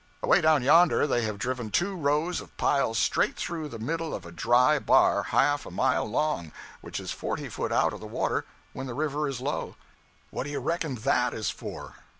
[0.23, 4.25] Away down yonder, they have driven two rows of piles straight through the middle of
[4.25, 8.43] a dry bar half a mile long, which is forty foot out of the water
[8.73, 9.75] when the river is low.
[10.31, 11.97] What do you reckon that is for?